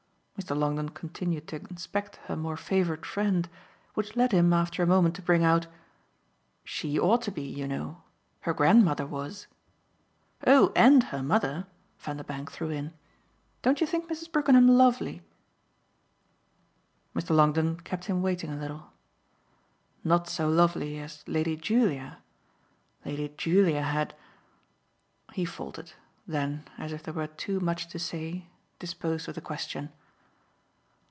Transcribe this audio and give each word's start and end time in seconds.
Mr. 0.43 0.57
Longdon 0.57 0.89
continued 0.89 1.47
to 1.49 1.57
inspect 1.69 2.15
her 2.25 2.35
more 2.35 2.57
favoured 2.57 3.05
friend; 3.05 3.47
which 3.93 4.15
led 4.15 4.31
him 4.31 4.51
after 4.51 4.81
a 4.81 4.87
moment 4.87 5.13
to 5.15 5.21
bring 5.21 5.43
out: 5.43 5.67
"She 6.63 6.99
ought 6.99 7.21
to 7.21 7.31
be, 7.31 7.43
you 7.43 7.67
know. 7.67 8.01
Her 8.39 8.51
grandmother 8.51 9.05
was." 9.05 9.45
"Oh 10.47 10.71
and 10.75 11.03
her 11.03 11.21
mother," 11.21 11.67
Vanderbank 11.99 12.51
threw 12.51 12.71
in. 12.71 12.91
"Don't 13.61 13.81
you 13.81 13.85
think 13.85 14.09
Mrs. 14.09 14.31
Brookenham 14.31 14.65
lovely?" 14.67 15.21
Mr. 17.15 17.35
Longdon 17.35 17.79
kept 17.81 18.05
him 18.05 18.23
waiting 18.23 18.49
a 18.49 18.57
little. 18.59 18.91
"Not 20.03 20.27
so 20.27 20.49
lovely 20.49 20.97
as 20.97 21.23
Lady 21.27 21.55
Julia. 21.55 22.17
Lady 23.05 23.29
Julia 23.37 23.83
had!" 23.83 24.15
He 25.35 25.45
faltered; 25.45 25.91
then, 26.25 26.65
as 26.79 26.91
if 26.91 27.03
there 27.03 27.13
were 27.13 27.27
too 27.27 27.59
much 27.59 27.87
to 27.89 27.99
say, 27.99 28.47
disposed 28.79 29.29
of 29.29 29.35
the 29.35 29.41
question. 29.41 29.91